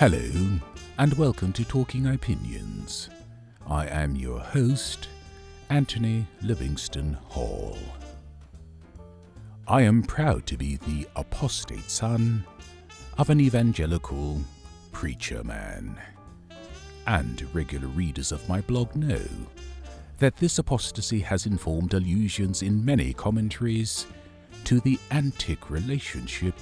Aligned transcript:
Hello, 0.00 0.30
and 0.96 1.12
welcome 1.12 1.52
to 1.52 1.62
Talking 1.62 2.06
Opinions. 2.06 3.10
I 3.66 3.86
am 3.86 4.16
your 4.16 4.40
host, 4.40 5.08
Anthony 5.68 6.26
Livingston 6.40 7.18
Hall. 7.26 7.76
I 9.68 9.82
am 9.82 10.02
proud 10.02 10.46
to 10.46 10.56
be 10.56 10.76
the 10.76 11.06
apostate 11.16 11.90
son 11.90 12.46
of 13.18 13.28
an 13.28 13.42
evangelical 13.42 14.40
preacher 14.90 15.44
man. 15.44 16.00
And 17.06 17.46
regular 17.54 17.88
readers 17.88 18.32
of 18.32 18.48
my 18.48 18.62
blog 18.62 18.96
know 18.96 19.26
that 20.16 20.38
this 20.38 20.58
apostasy 20.58 21.20
has 21.20 21.44
informed 21.44 21.92
allusions 21.92 22.62
in 22.62 22.82
many 22.82 23.12
commentaries 23.12 24.06
to 24.64 24.80
the 24.80 24.98
antic 25.10 25.68
relationship 25.68 26.54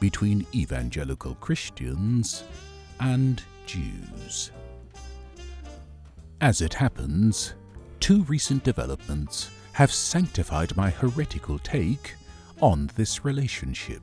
between 0.00 0.46
evangelical 0.54 1.34
Christians 1.36 2.44
and 3.00 3.42
Jews. 3.66 4.50
As 6.40 6.60
it 6.60 6.74
happens, 6.74 7.54
two 8.00 8.22
recent 8.24 8.64
developments 8.64 9.50
have 9.72 9.92
sanctified 9.92 10.76
my 10.76 10.90
heretical 10.90 11.58
take 11.58 12.14
on 12.60 12.90
this 12.96 13.24
relationship. 13.24 14.02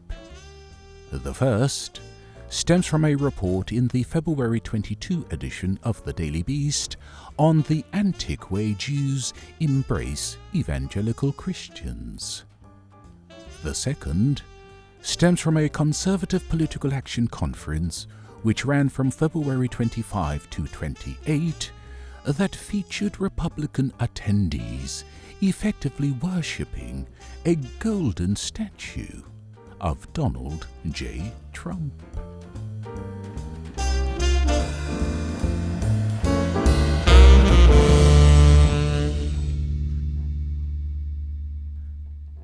The 1.11 1.33
first 1.33 2.01
stems 2.49 2.85
from 2.85 3.05
a 3.05 3.15
report 3.15 3.71
in 3.71 3.87
the 3.89 4.03
February 4.03 4.59
22 4.59 5.25
edition 5.31 5.79
of 5.83 6.03
the 6.03 6.11
Daily 6.13 6.43
Beast 6.43 6.97
on 7.39 7.61
the 7.63 7.85
antic 7.93 8.51
way 8.51 8.73
Jews 8.73 9.33
embrace 9.59 10.37
evangelical 10.53 11.31
Christians. 11.31 12.43
The 13.63 13.73
second 13.73 14.41
stems 15.01 15.39
from 15.39 15.57
a 15.57 15.69
Conservative 15.69 16.47
Political 16.49 16.93
Action 16.93 17.27
Conference 17.27 18.07
which 18.43 18.65
ran 18.65 18.89
from 18.89 19.11
February 19.11 19.67
25 19.67 20.49
to 20.49 20.67
28 20.67 21.71
that 22.25 22.55
featured 22.55 23.19
Republican 23.19 23.91
attendees 23.99 25.03
effectively 25.41 26.11
worshipping 26.11 27.07
a 27.45 27.55
golden 27.79 28.35
statue 28.35 29.21
of 29.79 30.11
Donald 30.13 30.67
J. 30.89 31.31
Trump. 31.51 31.93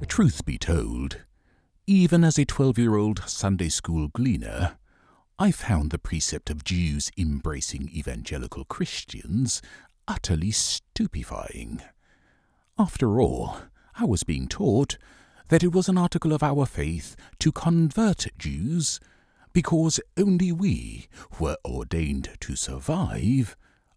Truth 0.08 0.45
be 0.45 0.58
told, 0.58 1.17
even 1.89 2.21
as 2.25 2.38
a 2.38 2.43
12 2.43 2.77
year 2.77 2.97
old 2.97 3.23
Sunday 3.27 3.69
school 3.69 4.09
gleaner, 4.09 4.77
I 5.39 5.52
found 5.52 5.89
the 5.89 5.97
precept 5.97 6.49
of 6.49 6.66
Jews 6.66 7.09
embracing 7.17 7.89
evangelical 7.95 8.66
Christians 8.66 9.61
utterly 10.05 10.52
stupefying. 10.52 11.81
After 12.77 13.21
all, 13.21 13.59
I 13.95 14.03
was 14.03 14.23
being 14.23 14.49
taught 14.49 14.97
that 15.47 15.63
it 15.63 15.71
was 15.71 15.88
an 15.88 15.97
article 15.97 16.33
of 16.33 16.43
our 16.43 16.65
faith 16.65 17.15
to 17.39 17.53
convert 17.53 18.27
Jews 18.38 18.99
because 19.53 20.02
only 20.17 20.52
we 20.52 21.08
were 21.39 21.55
ordained 21.63 22.31
to 22.41 22.58
survive 22.58 23.55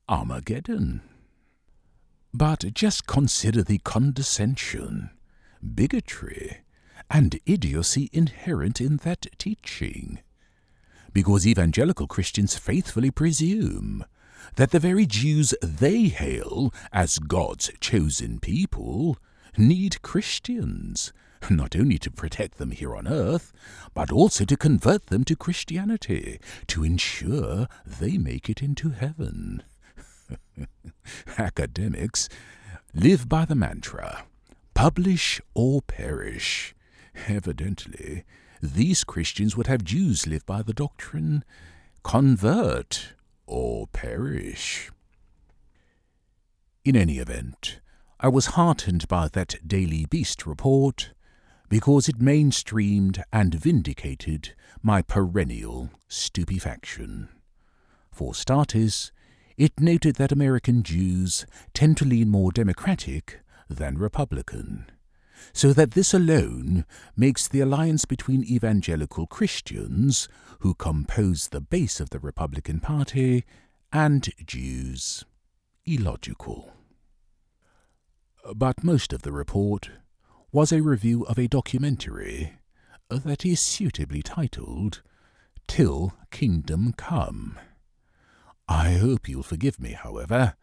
Armageddon. 0.08 1.02
But 2.33 2.72
just 2.72 3.08
consider 3.08 3.64
the 3.64 3.78
condescension, 3.78 5.11
bigotry, 5.74 6.58
and 7.11 7.39
idiocy 7.45 8.09
inherent 8.13 8.81
in 8.81 8.98
that 8.98 9.27
teaching. 9.37 10.21
Because 11.13 11.47
evangelical 11.47 12.07
Christians 12.07 12.57
faithfully 12.57 13.11
presume 13.11 14.05
that 14.57 14.71
the 14.71 14.79
very 14.79 15.07
Jews 15.07 15.55
they 15.61 16.05
hail 16.05 16.73
as 16.93 17.19
God's 17.19 17.71
chosen 17.81 18.39
people 18.39 19.19
need 19.59 20.03
Christians, 20.03 21.13
not 21.51 21.75
only 21.75 21.98
to 21.98 22.11
protect 22.11 22.59
them 22.59 22.71
here 22.71 22.95
on 22.95 23.09
earth, 23.09 23.53
but 23.92 24.13
also 24.13 24.45
to 24.45 24.57
convert 24.57 25.07
them 25.07 25.25
to 25.25 25.37
Christianity, 25.37 26.39
to 26.69 26.85
ensure 26.85 27.67
they 27.85 28.17
make 28.17 28.48
it 28.48 28.63
into 28.63 28.91
heaven. 28.91 29.65
Academics 31.39 32.29
live 32.95 33.29
by 33.29 33.45
the 33.45 33.55
mantra 33.55 34.25
publish 34.73 35.42
or 35.53 35.83
perish. 35.83 36.75
Evidently, 37.29 38.25
these 38.63 39.05
Christians 39.05 39.57
would 39.57 39.67
have 39.67 39.85
Jews 39.85 40.27
live 40.27 40.45
by 40.47 40.63
the 40.63 40.75
doctrine 40.75 41.45
convert 42.03 43.15
or 43.47 43.87
perish. 43.89 44.91
In 46.85 46.97
any 46.97 47.19
event, 47.19 47.81
I 48.19 48.29
was 48.29 48.47
heartened 48.47 49.09
by 49.09 49.29
that 49.29 49.67
Daily 49.67 50.07
Beast 50.07 50.47
report 50.47 51.13
because 51.69 52.09
it 52.09 52.19
mainstreamed 52.19 53.23
and 53.33 53.55
vindicated 53.55 54.55
my 54.83 55.03
perennial 55.03 55.91
stupefaction. 56.09 57.29
For 58.11 58.35
starters, 58.35 59.13
it 59.57 59.79
noted 59.79 60.17
that 60.17 60.33
American 60.33 60.83
Jews 60.83 61.47
tend 61.75 61.97
to 61.98 62.05
lean 62.05 62.29
more 62.29 62.51
Democratic 62.51 63.41
than 63.69 63.98
Republican 63.98 64.91
so 65.52 65.73
that 65.73 65.92
this 65.92 66.14
alone 66.14 66.84
makes 67.17 67.48
the 67.48 67.61
alliance 67.61 68.05
between 68.05 68.45
evangelical 68.45 69.27
Christians, 69.27 70.28
who 70.61 70.74
compose 70.74 71.48
the 71.48 71.61
base 71.61 72.01
of 72.01 72.11
the 72.11 72.18
Republican 72.18 72.80
Party, 72.80 73.45
and 73.92 74.29
Jews 74.46 75.24
illogical. 75.86 76.73
But 78.55 78.84
most 78.84 79.12
of 79.12 79.23
the 79.23 79.33
report 79.33 79.90
was 80.52 80.73
a 80.73 80.83
review 80.83 81.24
of 81.24 81.39
a 81.39 81.48
documentary 81.48 82.55
that 83.08 83.45
is 83.45 83.61
suitably 83.61 84.23
titled 84.23 85.02
Till 85.67 86.14
Kingdom 86.30 86.92
Come. 86.96 87.58
I 88.68 88.92
hope 88.92 89.29
you'll 89.29 89.42
forgive 89.42 89.80
me, 89.80 89.92
however, 89.92 90.55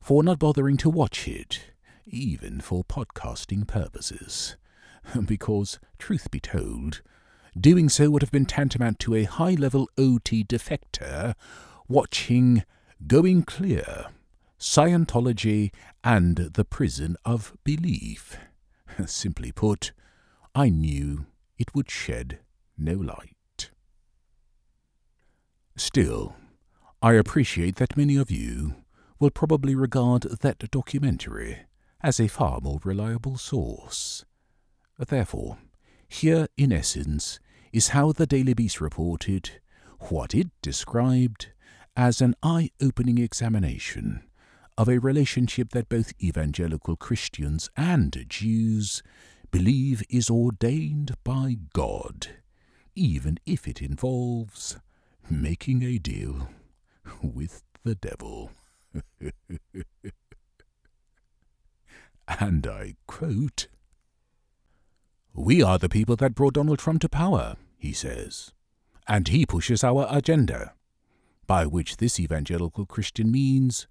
for 0.00 0.22
not 0.22 0.38
bothering 0.38 0.76
to 0.78 0.90
watch 0.90 1.26
it 1.26 1.73
even 2.06 2.60
for 2.60 2.84
podcasting 2.84 3.66
purposes. 3.66 4.56
Because, 5.26 5.78
truth 5.98 6.30
be 6.30 6.40
told, 6.40 7.02
doing 7.58 7.90
so 7.90 8.08
would 8.10 8.22
have 8.22 8.30
been 8.32 8.46
tantamount 8.46 8.98
to 9.00 9.14
a 9.14 9.24
high 9.24 9.52
level 9.52 9.88
OT 9.98 10.42
defector 10.42 11.34
watching 11.88 12.64
Going 13.06 13.42
Clear, 13.42 14.06
Scientology, 14.58 15.72
and 16.02 16.36
the 16.36 16.64
Prison 16.64 17.16
of 17.24 17.54
Belief. 17.64 18.38
Simply 19.06 19.52
put, 19.52 19.92
I 20.54 20.70
knew 20.70 21.26
it 21.58 21.74
would 21.74 21.90
shed 21.90 22.38
no 22.78 22.94
light. 22.94 23.70
Still, 25.76 26.34
I 27.02 27.12
appreciate 27.12 27.76
that 27.76 27.96
many 27.96 28.16
of 28.16 28.30
you 28.30 28.76
will 29.18 29.30
probably 29.30 29.74
regard 29.74 30.22
that 30.22 30.70
documentary 30.70 31.66
as 32.04 32.20
a 32.20 32.28
far 32.28 32.60
more 32.60 32.78
reliable 32.84 33.38
source. 33.38 34.26
Therefore, 34.98 35.56
here 36.06 36.48
in 36.58 36.70
essence 36.70 37.40
is 37.72 37.88
how 37.88 38.12
the 38.12 38.26
Daily 38.26 38.52
Beast 38.52 38.78
reported 38.78 39.52
what 40.10 40.34
it 40.34 40.48
described 40.60 41.48
as 41.96 42.20
an 42.20 42.34
eye 42.42 42.68
opening 42.80 43.16
examination 43.16 44.22
of 44.76 44.86
a 44.86 44.98
relationship 44.98 45.70
that 45.70 45.88
both 45.88 46.12
evangelical 46.22 46.94
Christians 46.94 47.70
and 47.74 48.26
Jews 48.28 49.02
believe 49.50 50.02
is 50.10 50.28
ordained 50.28 51.14
by 51.24 51.56
God, 51.72 52.28
even 52.94 53.38
if 53.46 53.66
it 53.66 53.80
involves 53.80 54.76
making 55.30 55.82
a 55.82 55.96
deal 55.96 56.50
with 57.22 57.62
the 57.82 57.94
devil. 57.94 58.50
and 62.28 62.66
I 62.66 62.94
quote 63.06 63.68
We 65.32 65.62
are 65.62 65.78
the 65.78 65.88
people 65.88 66.16
that 66.16 66.34
brought 66.34 66.54
Donald 66.54 66.78
Trump 66.78 67.00
to 67.02 67.08
power, 67.08 67.56
he 67.76 67.92
says, 67.92 68.52
and 69.06 69.28
he 69.28 69.46
pushes 69.46 69.84
our 69.84 70.06
agenda, 70.10 70.74
by 71.46 71.66
which 71.66 71.98
this 71.98 72.18
evangelical 72.18 72.86
Christian 72.86 73.30
means 73.30 73.86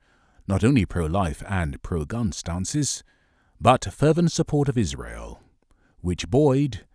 not 0.47 0.63
only 0.63 0.85
pro 0.85 1.05
life 1.05 1.43
and 1.47 1.81
pro 1.81 2.05
gun 2.05 2.31
stances, 2.31 3.03
but 3.61 3.85
fervent 3.93 4.31
support 4.31 4.67
of 4.67 4.77
Israel, 4.77 5.41
which 6.01 6.29
Boyd, 6.29 6.85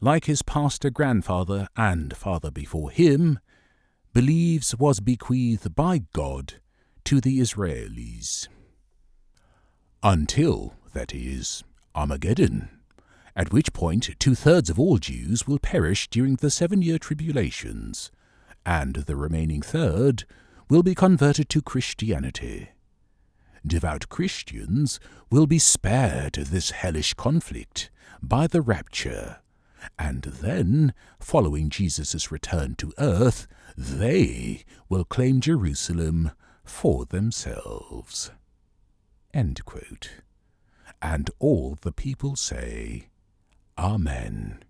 like 0.00 0.24
his 0.24 0.42
pastor 0.42 0.90
grandfather 0.90 1.68
and 1.76 2.16
father 2.16 2.50
before 2.50 2.90
him, 2.90 3.38
believes 4.12 4.76
was 4.76 5.00
bequeathed 5.00 5.74
by 5.74 6.02
God 6.12 6.54
to 7.04 7.20
the 7.20 7.40
Israelis. 7.40 8.48
Until 10.02 10.74
that 10.94 11.14
is, 11.14 11.62
Armageddon, 11.94 12.70
at 13.36 13.52
which 13.52 13.72
point 13.72 14.10
two 14.18 14.34
thirds 14.34 14.70
of 14.70 14.78
all 14.78 14.98
Jews 14.98 15.46
will 15.46 15.58
perish 15.58 16.08
during 16.08 16.36
the 16.36 16.50
seven 16.50 16.82
year 16.82 16.98
tribulations, 16.98 18.10
and 18.64 18.94
the 18.94 19.16
remaining 19.16 19.60
third 19.60 20.24
will 20.68 20.82
be 20.82 20.94
converted 20.94 21.48
to 21.50 21.60
Christianity. 21.60 22.70
Devout 23.66 24.08
Christians 24.08 25.00
will 25.30 25.46
be 25.46 25.58
spared 25.58 26.34
this 26.34 26.70
hellish 26.70 27.14
conflict 27.14 27.90
by 28.22 28.46
the 28.46 28.60
rapture, 28.60 29.40
and 29.98 30.22
then, 30.22 30.94
following 31.20 31.68
Jesus' 31.68 32.30
return 32.30 32.74
to 32.76 32.92
earth, 32.98 33.46
they 33.76 34.64
will 34.88 35.04
claim 35.04 35.40
Jerusalem 35.40 36.30
for 36.64 37.04
themselves. 37.04 38.30
And 41.04 41.30
all 41.38 41.76
the 41.82 41.92
people 41.92 42.34
say, 42.34 43.08
Amen, 43.76 44.64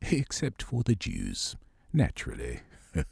except 0.00 0.60
for 0.60 0.82
the 0.82 0.96
Jews, 0.96 1.54
naturally. 1.92 2.62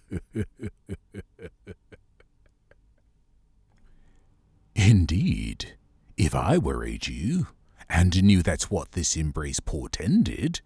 Indeed, 4.74 5.76
if 6.16 6.34
I 6.34 6.58
were 6.58 6.84
a 6.84 6.98
Jew, 6.98 7.46
and 7.88 8.20
knew 8.24 8.42
that's 8.42 8.68
what 8.68 8.90
this 8.92 9.16
embrace 9.16 9.60
portended, 9.60 10.60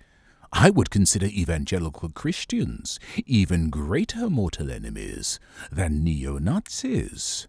I 0.55 0.71
would 0.71 0.89
consider 0.89 1.27
evangelical 1.27 2.09
Christians 2.09 2.99
even 3.27 3.69
greater 3.69 4.31
mortal 4.31 4.71
enemies 4.71 5.39
than 5.71 6.03
neo 6.03 6.39
Nazis. 6.39 7.47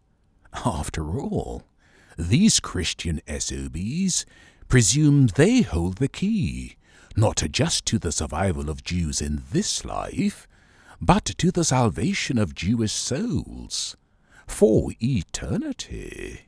After 0.53 1.17
all, 1.21 1.63
these 2.17 2.59
Christian 2.59 3.21
SOBs 3.27 4.25
presume 4.67 5.27
they 5.27 5.61
hold 5.61 5.97
the 5.97 6.07
key, 6.07 6.75
not 7.15 7.43
just 7.51 7.85
to 7.87 7.99
the 7.99 8.11
survival 8.11 8.69
of 8.69 8.83
Jews 8.83 9.21
in 9.21 9.43
this 9.51 9.83
life, 9.85 10.47
but 10.99 11.25
to 11.25 11.51
the 11.51 11.63
salvation 11.63 12.37
of 12.37 12.55
Jewish 12.55 12.91
souls 12.91 13.97
for 14.47 14.91
eternity. 15.01 16.41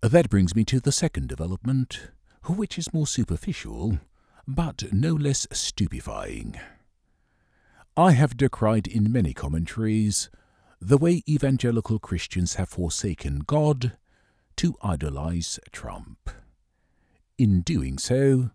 That 0.00 0.30
brings 0.30 0.54
me 0.54 0.64
to 0.66 0.78
the 0.78 0.92
second 0.92 1.28
development, 1.28 2.10
which 2.46 2.78
is 2.78 2.92
more 2.92 3.06
superficial, 3.06 3.98
but 4.46 4.84
no 4.92 5.12
less 5.12 5.46
stupefying. 5.50 6.58
I 7.96 8.12
have 8.12 8.36
decried 8.36 8.86
in 8.86 9.12
many 9.12 9.34
commentaries 9.34 10.30
the 10.80 10.98
way 10.98 11.22
evangelical 11.28 11.98
Christians 11.98 12.54
have 12.54 12.68
forsaken 12.68 13.40
God 13.40 13.96
to 14.56 14.76
idolize 14.82 15.58
Trump. 15.72 16.30
In 17.36 17.62
doing 17.62 17.98
so, 17.98 18.50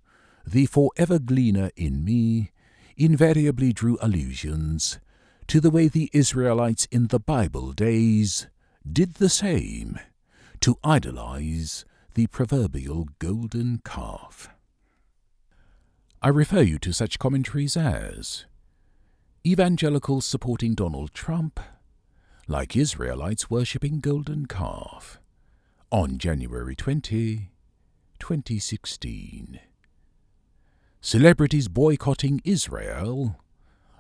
the 0.46 0.66
forever 0.66 1.20
gleaner 1.20 1.72
in 1.76 2.04
me 2.04 2.52
invariably 2.98 3.74
drew 3.74 3.98
allusions 4.02 5.00
to 5.48 5.60
the 5.60 5.70
way 5.70 5.88
the 5.88 6.10
Israelites 6.14 6.88
in 6.92 7.08
the 7.08 7.20
Bible 7.20 7.72
days 7.72 8.48
did 8.90 9.16
the 9.16 9.30
same 9.30 10.00
to 10.62 10.78
idolize 10.84 11.86
the 12.14 12.28
proverbial 12.28 13.08
golden 13.20 13.82
calf. 13.84 14.50
I 16.22 16.30
refer 16.30 16.62
you 16.62 16.80
to 16.80 16.94
such 16.94 17.20
commentaries 17.20 17.76
as 17.76 18.46
Evangelicals 19.46 20.26
supporting 20.26 20.74
Donald 20.74 21.14
Trump, 21.14 21.60
like 22.54 22.78
Israelites 22.78 23.50
worshipping 23.50 24.00
golden 24.00 24.46
calf, 24.46 25.20
on 25.92 26.20
January 26.20 26.76
20, 26.76 27.50
2016. 28.20 29.60
Celebrities 31.02 31.68
boycotting 31.68 32.40
Israel 32.46 33.38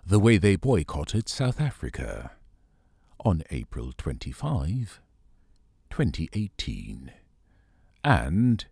the 0.05 0.19
way 0.19 0.37
they 0.37 0.55
boycotted 0.55 1.27
South 1.27 1.59
Africa 1.59 2.33
on 3.25 3.41
April 3.49 3.91
25, 3.97 5.01
2018. 5.89 7.11
And 8.03 8.65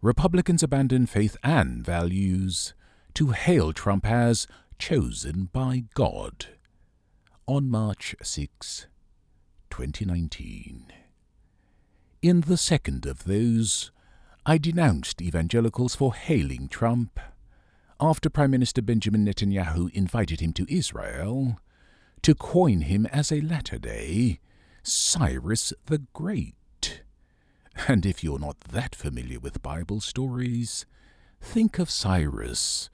Republicans 0.00 0.64
abandon 0.64 1.06
faith 1.06 1.36
and 1.44 1.86
values 1.86 2.74
to 3.14 3.30
hail 3.30 3.72
Trump 3.72 4.04
as 4.04 4.48
chosen 4.80 5.48
by 5.52 5.84
God 5.94 6.46
on 7.46 7.70
March 7.70 8.16
6, 8.20 8.88
2019. 9.72 10.92
In 12.20 12.42
the 12.42 12.58
second 12.58 13.06
of 13.06 13.24
those, 13.24 13.90
I 14.44 14.58
denounced 14.58 15.22
evangelicals 15.22 15.94
for 15.94 16.12
hailing 16.14 16.68
Trump 16.68 17.18
after 17.98 18.28
Prime 18.28 18.50
Minister 18.50 18.82
Benjamin 18.82 19.24
Netanyahu 19.24 19.90
invited 19.94 20.40
him 20.40 20.52
to 20.52 20.66
Israel 20.68 21.58
to 22.20 22.34
coin 22.34 22.82
him 22.82 23.06
as 23.06 23.32
a 23.32 23.40
latter 23.40 23.78
day 23.78 24.40
Cyrus 24.82 25.72
the 25.86 26.02
Great. 26.12 27.02
And 27.88 28.04
if 28.04 28.22
you're 28.22 28.38
not 28.38 28.60
that 28.60 28.94
familiar 28.94 29.40
with 29.40 29.62
Bible 29.62 30.02
stories, 30.02 30.84
think 31.40 31.78
of 31.78 31.88
Cyrus 31.88 32.90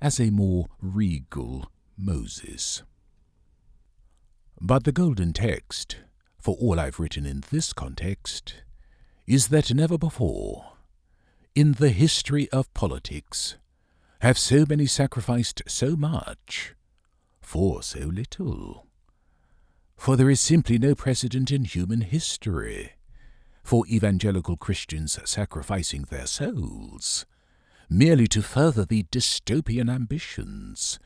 as 0.00 0.20
a 0.20 0.30
more 0.30 0.66
regal 0.80 1.72
Moses. 1.98 2.84
But 4.60 4.84
the 4.84 4.92
golden 4.92 5.32
text, 5.32 5.96
for 6.40 6.56
all 6.56 6.80
I've 6.80 6.98
written 6.98 7.26
in 7.26 7.44
this 7.50 7.72
context, 7.72 8.54
is 9.26 9.48
that 9.48 9.72
never 9.74 9.98
before, 9.98 10.72
in 11.54 11.72
the 11.72 11.90
history 11.90 12.48
of 12.50 12.72
politics, 12.74 13.56
have 14.20 14.38
so 14.38 14.64
many 14.68 14.86
sacrificed 14.86 15.62
so 15.66 15.96
much 15.96 16.74
for 17.40 17.82
so 17.82 18.00
little. 18.00 18.86
For 19.96 20.16
there 20.16 20.30
is 20.30 20.40
simply 20.40 20.78
no 20.78 20.94
precedent 20.94 21.50
in 21.50 21.64
human 21.64 22.00
history 22.00 22.92
for 23.62 23.86
evangelical 23.86 24.56
Christians 24.56 25.18
sacrificing 25.24 26.02
their 26.02 26.26
souls 26.26 27.26
merely 27.90 28.26
to 28.28 28.40
further 28.40 28.84
the 28.84 29.02
dystopian 29.04 29.90
ambitions 29.90 30.98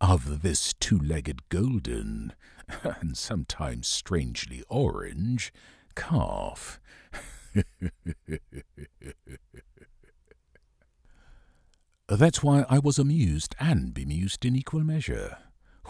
of 0.00 0.42
this 0.42 0.72
two-legged 0.74 1.48
golden, 1.48 2.32
and 2.82 3.16
sometimes 3.16 3.88
strangely 3.88 4.62
orange, 4.68 5.52
calf. 5.94 6.80
That's 12.08 12.42
why 12.42 12.64
I 12.68 12.78
was 12.78 12.98
amused 12.98 13.54
and 13.60 13.92
bemused 13.92 14.44
in 14.44 14.56
equal 14.56 14.80
measure 14.80 15.38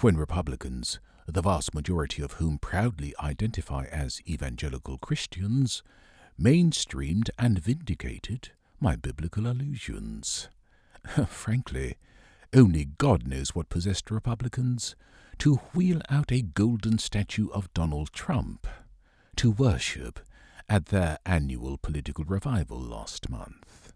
when 0.00 0.16
Republicans 0.16 0.98
the 1.30 1.42
vast 1.42 1.74
majority 1.74 2.22
of 2.22 2.32
whom 2.32 2.56
proudly 2.56 3.14
identify 3.22 3.84
as 3.84 4.22
evangelical 4.26 4.96
Christians, 4.96 5.82
mainstreamed 6.40 7.28
and 7.38 7.58
vindicated 7.58 8.52
my 8.80 8.96
biblical 8.96 9.46
allusions. 9.46 10.48
Frankly, 11.28 11.98
only 12.54 12.84
God 12.84 13.26
knows 13.26 13.54
what 13.54 13.68
possessed 13.68 14.10
Republicans 14.10 14.96
to 15.38 15.56
wheel 15.74 16.00
out 16.08 16.32
a 16.32 16.42
golden 16.42 16.98
statue 16.98 17.48
of 17.50 17.72
Donald 17.74 18.12
Trump 18.12 18.66
to 19.36 19.50
worship 19.50 20.20
at 20.68 20.86
their 20.86 21.18
annual 21.24 21.78
political 21.78 22.24
revival 22.24 22.80
last 22.80 23.30
month. 23.30 23.92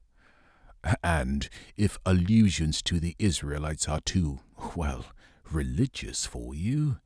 And 1.03 1.49
if 1.77 1.99
allusions 2.05 2.83
to 2.83 2.99
the 3.01 3.15
Israelites 3.19 3.89
are 3.89 4.01
too, 4.01 4.41
well, 4.75 5.07
religious 5.51 6.27
for 6.27 6.55
you, 6.55 6.99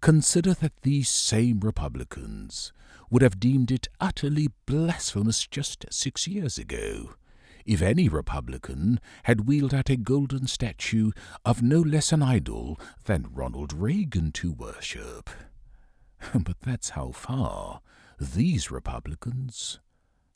Consider 0.00 0.54
that 0.54 0.82
these 0.82 1.08
same 1.08 1.60
Republicans 1.60 2.72
would 3.10 3.22
have 3.22 3.40
deemed 3.40 3.70
it 3.70 3.88
utterly 3.98 4.48
blasphemous 4.66 5.46
just 5.46 5.84
six 5.90 6.28
years 6.28 6.58
ago 6.58 7.14
if 7.66 7.82
any 7.82 8.08
Republican 8.08 9.00
had 9.24 9.46
wheeled 9.46 9.74
out 9.74 9.90
a 9.90 9.96
golden 9.96 10.46
statue 10.46 11.10
of 11.44 11.62
no 11.62 11.80
less 11.80 12.12
an 12.12 12.22
idol 12.22 12.80
than 13.04 13.28
Ronald 13.32 13.72
Reagan 13.72 14.32
to 14.32 14.52
worship. 14.52 15.30
But 16.34 16.60
that's 16.60 16.90
how 16.90 17.12
far 17.12 17.82
these 18.18 18.70
Republicans 18.70 19.80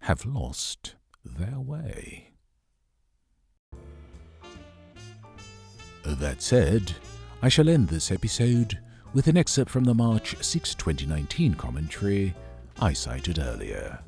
have 0.00 0.26
lost 0.26 0.96
their 1.24 1.58
way. 1.58 2.32
That 6.04 6.42
said, 6.42 6.94
I 7.42 7.48
shall 7.48 7.68
end 7.68 7.88
this 7.88 8.10
episode 8.10 8.78
with 9.12 9.26
an 9.26 9.36
excerpt 9.36 9.70
from 9.70 9.84
the 9.84 9.94
March 9.94 10.36
6, 10.42 10.74
2019 10.74 11.54
commentary 11.54 12.34
I 12.80 12.92
cited 12.92 13.38
earlier. 13.38 13.98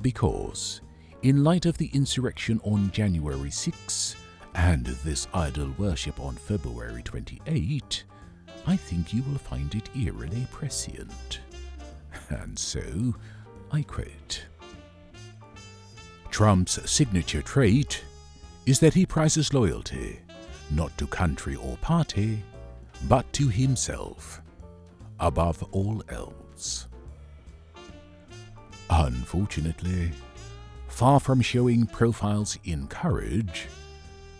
Because, 0.00 0.80
in 1.22 1.42
light 1.42 1.66
of 1.66 1.76
the 1.78 1.90
insurrection 1.92 2.60
on 2.62 2.90
January 2.92 3.50
6 3.50 4.16
and 4.54 4.86
this 4.86 5.26
idol 5.34 5.72
worship 5.76 6.20
on 6.20 6.34
February 6.34 7.02
28, 7.02 8.04
I 8.66 8.76
think 8.76 9.12
you 9.12 9.22
will 9.24 9.38
find 9.38 9.74
it 9.74 9.88
eerily 9.96 10.46
prescient. 10.52 11.40
And 12.28 12.58
so, 12.58 13.14
I 13.72 13.82
quote 13.82 14.44
Trump's 16.30 16.90
signature 16.90 17.42
trait 17.42 18.04
is 18.66 18.78
that 18.80 18.94
he 18.94 19.06
prizes 19.06 19.52
loyalty, 19.52 20.20
not 20.70 20.96
to 20.98 21.06
country 21.06 21.56
or 21.56 21.76
party, 21.78 22.42
but 23.08 23.30
to 23.32 23.48
himself, 23.48 24.40
above 25.18 25.62
all 25.72 26.02
else. 26.10 26.86
Unfortunately, 28.90 30.12
far 30.98 31.20
from 31.20 31.40
showing 31.40 31.86
profiles 31.86 32.58
in 32.64 32.88
courage, 32.88 33.68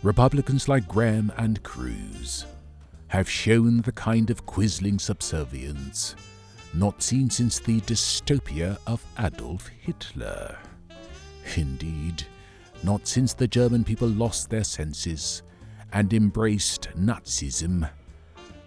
Republicans 0.03 0.67
like 0.67 0.85
Graham 0.89 1.31
and 1.37 1.63
Cruz 1.63 2.45
have 3.07 3.29
shown 3.29 3.79
the 3.79 3.93
kind 3.93 4.29
of 4.29 4.45
quisling 4.45 4.99
subservience 4.99 6.17
not 6.73 7.01
seen 7.01 7.29
since 7.29 7.59
the 7.59 7.79
dystopia 7.79 8.77
of 8.87 9.05
Adolf 9.17 9.69
Hitler. 9.79 10.57
Indeed, 11.55 12.23
not 12.83 13.07
since 13.07 13.33
the 13.33 13.47
German 13.47 13.85
people 13.85 14.09
lost 14.09 14.49
their 14.49 14.65
senses 14.65 15.43
and 15.93 16.11
embraced 16.11 16.89
Nazism 16.97 17.89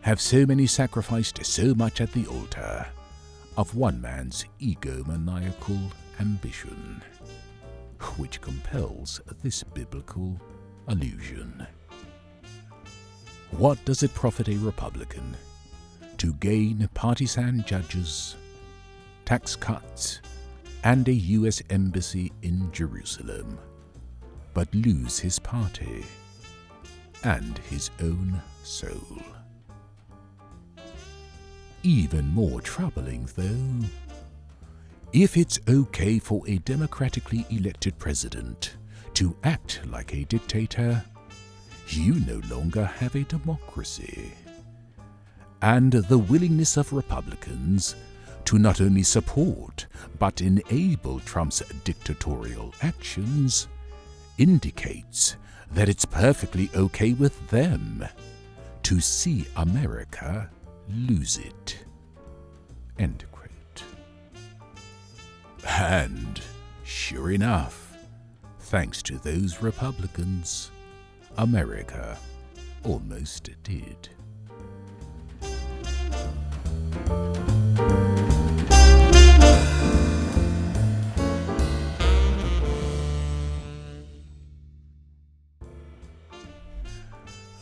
have 0.00 0.18
so 0.18 0.46
many 0.46 0.66
sacrificed 0.66 1.44
so 1.44 1.75
much 1.75 2.00
at 2.00 2.11
the 2.12 2.26
altar 2.26 2.87
of 3.58 3.75
one 3.75 4.00
man's 4.00 4.46
egomaniacal 4.62 5.92
ambition, 6.20 7.02
which 8.18 8.40
compels 8.40 9.21
this 9.42 9.62
biblical 9.62 10.40
allusion. 10.88 11.66
What 13.50 13.85
does 13.85 14.02
it 14.02 14.14
profit 14.14 14.49
a 14.49 14.56
Republican 14.56 15.37
to 16.18 16.32
gain 16.35 16.88
partisan 16.94 17.64
judges, 17.66 18.37
tax 19.25 19.56
cuts, 19.56 20.21
and 20.85 21.06
a 21.09 21.12
U.S. 21.12 21.62
embassy 21.71 22.32
in 22.42 22.73
Jerusalem, 22.73 23.59
but 24.54 24.75
lose 24.75 25.18
his 25.18 25.38
party 25.38 26.04
and 27.25 27.59
his 27.71 27.90
own 28.00 28.40
soul? 28.62 29.23
Even 31.82 32.28
more 32.28 32.61
troubling, 32.61 33.28
though, 33.37 33.87
if 35.12 35.37
it's 35.37 35.61
okay 35.69 36.19
for 36.19 36.42
a 36.49 36.57
democratically 36.59 37.45
elected 37.50 37.99
president 37.99 38.76
to 39.12 39.37
act 39.45 39.81
like 39.87 40.14
a 40.14 40.25
dictator, 40.25 41.04
you 41.88 42.14
no 42.21 42.40
longer 42.49 42.85
have 42.85 43.14
a 43.14 43.25
democracy. 43.25 44.33
And 45.61 45.92
the 45.92 46.19
willingness 46.19 46.78
of 46.78 46.92
Republicans 46.92 47.95
to 48.47 48.59
not 48.59 48.81
only 48.81 49.02
support 49.02 49.87
but 50.19 50.40
enable 50.40 51.21
Trump's 51.21 51.62
dictatorial 51.85 52.73
actions 52.81 53.69
indicates 54.38 55.37
that 55.73 55.88
it's 55.90 56.07
perfectly 56.07 56.71
okay 56.75 57.12
with 57.12 57.49
them 57.50 58.04
to 58.83 59.00
see 59.00 59.47
America 59.57 60.50
lose 60.88 61.37
it. 61.37 61.85
End. 62.99 63.25
And 65.74 66.40
sure 66.84 67.30
enough, 67.30 67.96
thanks 68.60 69.02
to 69.04 69.16
those 69.18 69.62
Republicans, 69.62 70.70
America 71.38 72.18
almost 72.84 73.50
did. 73.62 74.08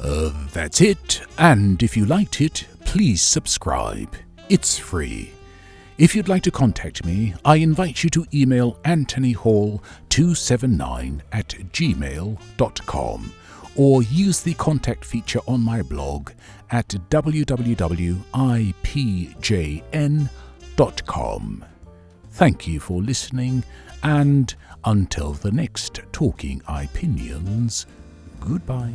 Uh, 0.03 0.33
that's 0.53 0.81
it, 0.81 1.23
and 1.39 1.83
if 1.83 1.97
you 1.97 2.07
liked 2.07 2.41
it, 2.41 2.67
please 2.85 3.23
subscribe. 3.23 4.15
It's 4.49 4.77
free. 4.77 5.33
If 6.01 6.17
you'd 6.17 6.29
like 6.29 6.43
to 6.45 6.51
contact 6.51 7.05
me, 7.05 7.35
I 7.45 7.57
invite 7.57 8.03
you 8.03 8.09
to 8.09 8.25
email 8.33 8.77
anthonyhall279 8.85 11.21
at 11.31 11.49
gmail.com 11.49 13.33
or 13.77 14.03
use 14.05 14.41
the 14.41 14.55
contact 14.55 15.05
feature 15.05 15.41
on 15.47 15.61
my 15.61 15.83
blog 15.83 16.31
at 16.71 16.89
www.ipjn.com. 16.89 18.25
Thank 22.31 22.67
you 22.67 22.81
for 22.81 23.03
listening, 23.03 23.63
and 24.03 24.55
until 24.87 25.35
the 25.35 25.53
next 25.53 26.01
Talking 26.13 26.63
Opinions, 26.67 27.85
goodbye. 28.41 28.95